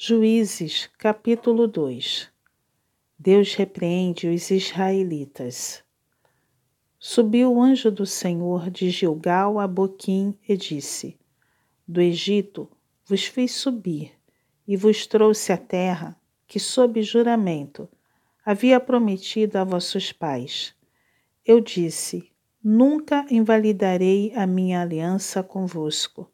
Juízes, 0.00 0.88
capítulo 0.96 1.66
2 1.66 2.30
Deus 3.18 3.54
repreende 3.56 4.28
os 4.28 4.48
israelitas. 4.48 5.82
Subiu 7.00 7.52
o 7.52 7.60
anjo 7.60 7.90
do 7.90 8.06
Senhor 8.06 8.70
de 8.70 8.90
Gilgal 8.90 9.58
a 9.58 9.66
Boquim 9.66 10.38
e 10.48 10.56
disse: 10.56 11.18
Do 11.86 12.00
Egito 12.00 12.70
vos 13.04 13.24
fiz 13.24 13.50
subir 13.50 14.12
e 14.68 14.76
vos 14.76 15.04
trouxe 15.04 15.52
a 15.52 15.58
terra 15.58 16.16
que, 16.46 16.60
sob 16.60 17.02
juramento, 17.02 17.88
havia 18.46 18.78
prometido 18.78 19.58
a 19.58 19.64
vossos 19.64 20.12
pais. 20.12 20.76
Eu 21.44 21.60
disse: 21.60 22.30
Nunca 22.62 23.26
invalidarei 23.28 24.32
a 24.36 24.46
minha 24.46 24.80
aliança 24.80 25.42
convosco. 25.42 26.30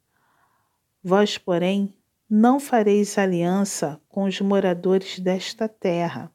Vós, 1.02 1.38
porém, 1.38 1.94
não 2.28 2.58
fareis 2.58 3.18
aliança 3.18 4.00
com 4.08 4.24
os 4.24 4.40
moradores 4.40 5.18
desta 5.18 5.68
terra. 5.68 6.32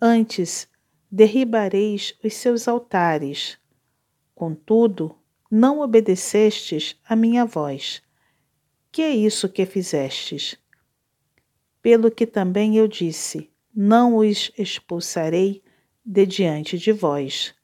Antes, 0.00 0.68
derribareis 1.10 2.18
os 2.22 2.34
seus 2.34 2.66
altares. 2.66 3.58
Contudo, 4.34 5.16
não 5.50 5.80
obedecestes 5.80 7.00
a 7.08 7.14
minha 7.14 7.44
voz. 7.44 8.02
Que 8.90 9.02
é 9.02 9.10
isso 9.10 9.48
que 9.48 9.64
fizestes? 9.64 10.56
Pelo 11.80 12.10
que 12.10 12.26
também 12.26 12.76
eu 12.76 12.88
disse: 12.88 13.50
Não 13.74 14.16
os 14.16 14.50
expulsarei 14.58 15.62
de 16.04 16.26
diante 16.26 16.78
de 16.78 16.92
vós. 16.92 17.54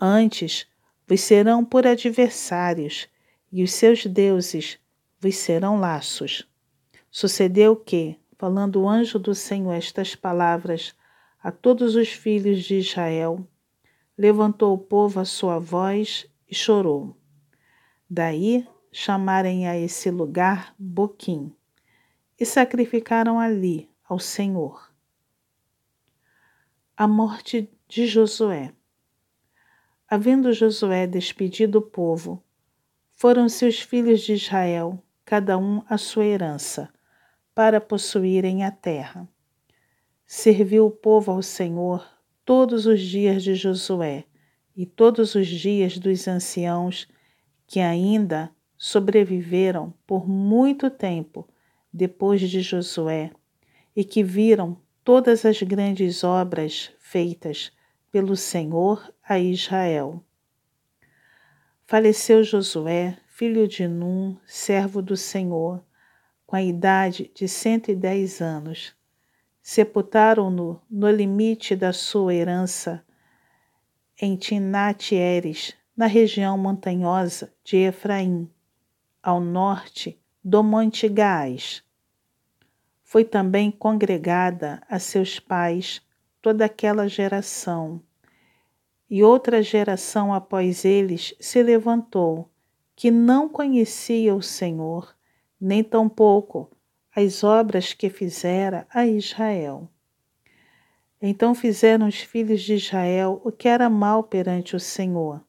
Antes, 0.00 0.66
vos 1.06 1.20
serão 1.20 1.64
por 1.64 1.86
adversários, 1.86 3.08
e 3.50 3.62
os 3.62 3.72
seus 3.72 4.06
deuses 4.06 4.78
vos 5.20 5.36
serão 5.36 5.78
laços. 5.78 6.48
Sucedeu 7.20 7.74
que, 7.74 8.16
falando 8.38 8.80
o 8.80 8.88
anjo 8.88 9.18
do 9.18 9.34
Senhor 9.34 9.72
estas 9.72 10.14
palavras 10.14 10.94
a 11.42 11.50
todos 11.50 11.96
os 11.96 12.10
filhos 12.10 12.62
de 12.62 12.76
Israel, 12.76 13.44
levantou 14.16 14.72
o 14.72 14.78
povo 14.78 15.18
a 15.18 15.24
sua 15.24 15.58
voz 15.58 16.30
e 16.48 16.54
chorou. 16.54 17.16
Daí 18.08 18.64
chamarem 18.92 19.66
a 19.66 19.76
esse 19.76 20.12
lugar 20.12 20.72
Boquim, 20.78 21.52
e 22.38 22.46
sacrificaram 22.46 23.40
ali 23.40 23.90
ao 24.08 24.20
Senhor. 24.20 24.94
A 26.96 27.08
morte 27.08 27.68
de 27.88 28.06
Josué. 28.06 28.72
Havendo 30.08 30.52
Josué 30.52 31.04
despedido 31.04 31.80
o 31.80 31.82
povo, 31.82 32.40
foram-se 33.12 33.66
os 33.66 33.80
filhos 33.80 34.20
de 34.20 34.34
Israel, 34.34 35.02
cada 35.24 35.58
um 35.58 35.82
a 35.88 35.98
sua 35.98 36.24
herança, 36.24 36.88
para 37.58 37.80
possuírem 37.80 38.62
a 38.62 38.70
terra. 38.70 39.28
Serviu 40.24 40.86
o 40.86 40.92
povo 40.92 41.32
ao 41.32 41.42
Senhor 41.42 42.08
todos 42.44 42.86
os 42.86 43.00
dias 43.00 43.42
de 43.42 43.56
Josué 43.56 44.26
e 44.76 44.86
todos 44.86 45.34
os 45.34 45.48
dias 45.48 45.98
dos 45.98 46.28
anciãos 46.28 47.08
que 47.66 47.80
ainda 47.80 48.48
sobreviveram 48.76 49.92
por 50.06 50.28
muito 50.28 50.88
tempo 50.88 51.48
depois 51.92 52.48
de 52.48 52.60
Josué 52.60 53.32
e 53.96 54.04
que 54.04 54.22
viram 54.22 54.80
todas 55.02 55.44
as 55.44 55.60
grandes 55.60 56.22
obras 56.22 56.92
feitas 57.00 57.72
pelo 58.12 58.36
Senhor 58.36 59.12
a 59.28 59.36
Israel. 59.40 60.22
Faleceu 61.84 62.44
Josué, 62.44 63.18
filho 63.26 63.66
de 63.66 63.88
Num, 63.88 64.36
servo 64.46 65.02
do 65.02 65.16
Senhor, 65.16 65.82
com 66.48 66.56
a 66.56 66.62
idade 66.62 67.30
de 67.34 67.46
cento 67.46 67.90
e 67.90 67.94
dez 67.94 68.40
anos. 68.40 68.96
Sepultaram-no 69.62 70.80
no 70.90 71.10
limite 71.10 71.76
da 71.76 71.92
sua 71.92 72.34
herança, 72.34 73.04
em 74.18 74.34
Tinat-Eres, 74.34 75.74
na 75.94 76.06
região 76.06 76.56
montanhosa 76.56 77.52
de 77.62 77.76
Efraim, 77.76 78.50
ao 79.22 79.40
norte 79.40 80.18
do 80.42 80.62
Monte 80.62 81.06
Gás. 81.06 81.84
Foi 83.04 83.26
também 83.26 83.70
congregada 83.70 84.82
a 84.88 84.98
seus 84.98 85.38
pais 85.38 86.00
toda 86.40 86.64
aquela 86.64 87.06
geração. 87.10 88.02
E 89.10 89.22
outra 89.22 89.62
geração 89.62 90.32
após 90.32 90.86
eles 90.86 91.34
se 91.38 91.62
levantou, 91.62 92.50
que 92.96 93.10
não 93.10 93.50
conhecia 93.50 94.34
o 94.34 94.40
Senhor 94.40 95.17
nem 95.60 95.82
tampouco 95.82 96.70
as 97.14 97.42
obras 97.42 97.92
que 97.92 98.08
fizera 98.08 98.86
a 98.90 99.06
Israel. 99.06 99.88
Então 101.20 101.54
fizeram 101.54 102.06
os 102.06 102.20
filhos 102.20 102.62
de 102.62 102.74
Israel 102.74 103.40
o 103.44 103.50
que 103.50 103.66
era 103.66 103.90
mal 103.90 104.22
perante 104.22 104.76
o 104.76 104.80
Senhor, 104.80 105.44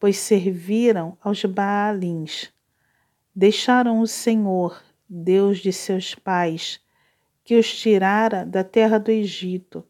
pois 0.00 0.16
serviram 0.16 1.18
aos 1.20 1.44
Baalins. 1.44 2.50
Deixaram 3.34 4.00
o 4.00 4.06
Senhor, 4.06 4.82
Deus 5.08 5.58
de 5.58 5.72
seus 5.72 6.14
pais, 6.14 6.80
que 7.44 7.58
os 7.58 7.78
tirara 7.78 8.44
da 8.44 8.64
terra 8.64 8.98
do 8.98 9.10
Egito, 9.10 9.84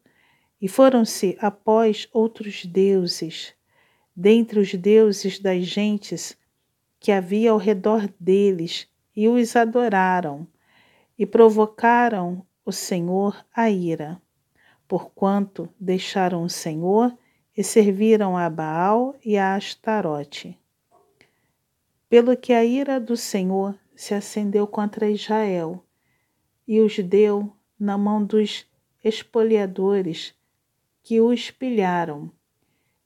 e 0.61 0.67
foram-se 0.67 1.37
após 1.39 2.09
outros 2.11 2.65
deuses, 2.65 3.53
dentre 4.15 4.59
os 4.59 4.73
deuses 4.73 5.39
das 5.39 5.63
gentes 5.63 6.37
que 6.99 7.11
havia 7.11 7.51
ao 7.51 7.57
redor 7.57 8.09
deles, 8.19 8.87
e 9.17 9.27
os 9.27 9.55
adoraram, 9.55 10.47
e 11.17 11.25
provocaram 11.25 12.45
o 12.63 12.71
Senhor 12.71 13.43
a 13.51 13.67
ira, 13.67 14.21
porquanto 14.87 15.67
deixaram 15.79 16.43
o 16.43 16.49
Senhor 16.49 17.17
e 17.57 17.63
serviram 17.63 18.37
a 18.37 18.47
Baal 18.47 19.15
e 19.25 19.35
a 19.35 19.55
Astarote. 19.55 20.55
Pelo 22.07 22.37
que 22.37 22.53
a 22.53 22.63
ira 22.63 22.99
do 22.99 23.17
Senhor 23.17 23.75
se 23.95 24.13
acendeu 24.13 24.67
contra 24.67 25.09
Israel 25.09 25.83
e 26.67 26.79
os 26.79 26.99
deu 26.99 27.51
na 27.79 27.97
mão 27.97 28.23
dos 28.23 28.67
espoliadores 29.03 30.35
que 31.01 31.19
os 31.19 31.49
pilharam, 31.49 32.31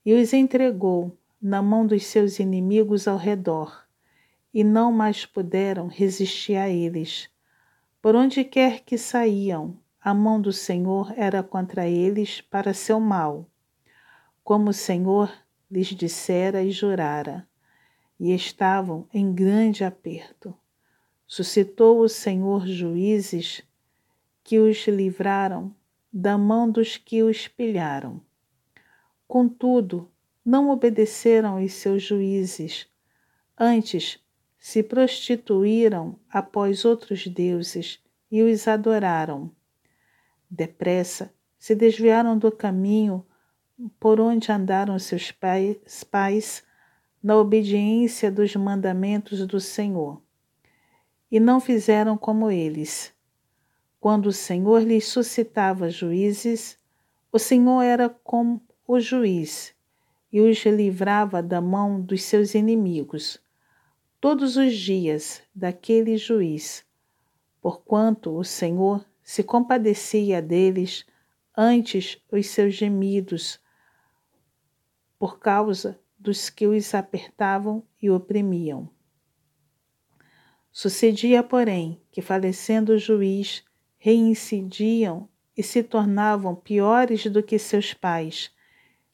e 0.06 0.14
os 0.14 0.34
entregou 0.34 1.18
na 1.42 1.62
mão 1.62 1.88
dos 1.88 2.06
seus 2.06 2.38
inimigos 2.38 3.08
ao 3.08 3.16
redor 3.16 3.90
e 4.54 4.64
não 4.64 4.92
mais 4.92 5.26
puderam 5.26 5.88
resistir 5.88 6.56
a 6.56 6.70
eles. 6.70 7.30
Por 8.02 8.16
onde 8.16 8.44
quer 8.44 8.82
que 8.82 8.98
saíam, 8.98 9.78
a 10.00 10.14
mão 10.14 10.42
do 10.42 10.52
Senhor 10.52 11.14
era 11.16 11.44
contra 11.44 11.88
eles 11.88 12.42
para 12.42 12.74
seu 12.74 13.00
mal, 13.00 13.48
como 14.44 14.72
o 14.72 14.74
Senhor 14.74 15.32
lhes 15.70 15.88
dissera 15.88 16.64
e 16.64 16.72
jurara, 16.72 17.48
e 18.20 18.34
estavam 18.34 19.08
em 19.14 19.34
grande 19.34 19.84
aperto. 19.84 20.56
Suscitou 21.28 22.02
o 22.02 22.10
Senhor 22.10 22.68
juízes 22.68 23.64
que 24.44 24.60
os 24.60 24.86
livraram 24.88 25.74
da 26.12 26.38
mão 26.38 26.70
dos 26.70 26.98
que 26.98 27.24
os 27.24 27.48
pilharam. 27.48 28.20
Contudo, 29.28 30.12
não 30.44 30.70
obedeceram 30.70 31.58
aos 31.58 31.74
seus 31.74 32.04
juízes, 32.04 32.88
antes 33.58 34.20
se 34.62 34.84
prostituíram 34.84 36.20
após 36.30 36.86
outros 36.86 37.26
deuses 37.26 38.00
e 38.32 38.44
os 38.44 38.68
adoraram. 38.68 39.50
Depressa 40.48 41.34
se 41.58 41.74
desviaram 41.74 42.38
do 42.38 42.52
caminho 42.52 43.26
por 44.00 44.22
onde 44.22 44.52
andaram 44.52 45.00
seus 45.00 45.32
pais, 45.32 46.64
na 47.24 47.36
obediência 47.38 48.32
dos 48.32 48.56
mandamentos 48.56 49.48
do 49.48 49.60
Senhor, 49.60 50.22
e 51.32 51.40
não 51.40 51.60
fizeram 51.60 52.16
como 52.16 52.52
eles. 52.52 53.12
Quando 54.00 54.28
o 54.28 54.32
Senhor 54.32 54.84
lhes 54.84 55.08
suscitava 55.08 55.90
juízes, 55.90 56.78
o 57.32 57.40
Senhor 57.40 57.82
era 57.82 58.10
como 58.10 58.62
o 58.88 59.00
juiz 59.00 59.74
e 60.32 60.40
os 60.40 60.64
livrava 60.66 61.42
da 61.42 61.60
mão 61.60 62.00
dos 62.00 62.22
seus 62.22 62.54
inimigos 62.54 63.42
todos 64.22 64.56
os 64.56 64.78
dias 64.78 65.42
daquele 65.54 66.16
juiz, 66.16 66.86
porquanto 67.60 68.38
o 68.38 68.44
Senhor 68.44 69.04
se 69.24 69.44
compadecia 69.44 70.40
deles 70.40 71.04
antes 71.58 72.22
os 72.32 72.46
seus 72.46 72.76
gemidos, 72.76 73.60
por 75.18 75.40
causa 75.40 76.00
dos 76.20 76.52
que 76.52 76.68
os 76.68 76.94
apertavam 76.94 77.84
e 78.00 78.12
oprimiam. 78.12 78.88
Sucedia, 80.72 81.42
porém, 81.42 82.00
que 82.12 82.22
falecendo 82.22 82.94
o 82.94 83.00
juiz, 83.00 83.64
reincidiam 83.98 85.28
e 85.58 85.64
se 85.64 85.82
tornavam 85.82 86.56
piores 86.56 87.26
do 87.26 87.42
que 87.42 87.58
seus 87.58 87.92
pais, 87.94 88.52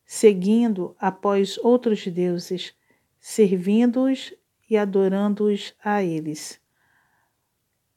seguindo 0.05 0.95
após 0.99 1.57
outros 1.59 2.05
deuses, 2.07 2.75
servindo-os 3.19 4.33
e 4.69 4.77
adorando-os 4.77 5.73
a 5.83 6.03
eles. 6.03 6.59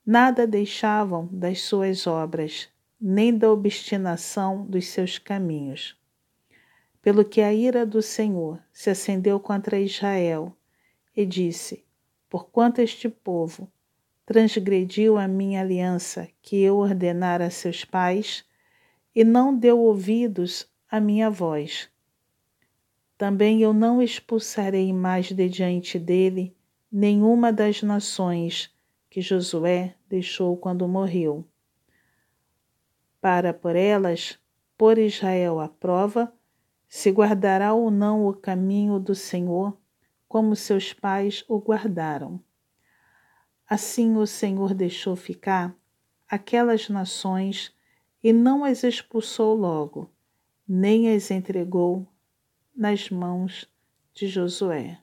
Nada 0.05 0.47
deixavam 0.47 1.29
das 1.31 1.63
suas 1.63 2.07
obras, 2.07 2.69
nem 3.01 3.37
da 3.37 3.51
obstinação 3.51 4.65
dos 4.67 4.87
seus 4.89 5.19
caminhos. 5.19 5.97
Pelo 7.03 7.25
que 7.25 7.41
a 7.41 7.53
ira 7.53 7.87
do 7.87 8.03
Senhor 8.03 8.63
se 8.73 8.91
acendeu 8.91 9.41
contra 9.41 9.79
Israel 9.79 10.55
e 11.17 11.25
disse: 11.25 11.85
Porquanto 12.29 12.81
este 12.81 13.09
povo 13.09 13.71
transgrediu 14.27 15.17
a 15.17 15.27
minha 15.27 15.61
aliança 15.61 16.29
que 16.41 16.61
eu 16.61 16.77
ordenara 16.77 17.47
a 17.47 17.51
seus 17.51 17.85
pais 17.85 18.45
e 19.15 19.25
não 19.25 19.57
deu 19.57 19.79
ouvidos 19.79 20.69
à 20.91 21.01
minha 21.01 21.31
voz. 21.31 21.91
Também 23.19 23.61
eu 23.61 23.73
não 23.73 24.01
expulsarei 24.01 24.93
mais 24.93 25.33
de 25.33 25.49
diante 25.49 25.99
dele 25.99 26.57
nenhuma 26.91 27.53
das 27.53 27.83
nações 27.83 28.75
que 29.09 29.21
Josué 29.21 29.95
deixou 30.09 30.57
quando 30.57 30.89
morreu, 30.89 31.45
para 33.21 33.53
por 33.53 33.77
elas 33.77 34.39
pôr 34.77 34.99
Israel 34.99 35.61
à 35.61 35.69
prova 35.69 36.33
se 36.89 37.11
guardará 37.11 37.73
ou 37.73 37.91
não 37.91 38.27
o 38.27 38.35
caminho 38.35 38.99
do 38.99 39.15
Senhor, 39.15 39.77
como 40.27 40.57
seus 40.57 40.93
pais 40.93 41.45
o 41.47 41.59
guardaram. 41.59 42.41
Assim 43.69 44.17
o 44.17 44.27
Senhor 44.27 44.75
deixou 44.75 45.15
ficar 45.15 45.77
aquelas 46.29 46.89
nações 46.89 47.73
e 48.23 48.33
não 48.33 48.65
as 48.65 48.83
expulsou 48.83 49.55
logo, 49.55 50.11
nem 50.67 51.15
as 51.15 51.31
entregou 51.31 52.07
nas 52.75 53.11
mãos 53.11 53.69
de 54.13 54.27
Josué. 54.27 55.01